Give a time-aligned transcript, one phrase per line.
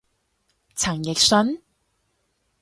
[0.75, 1.61] 陳奕迅？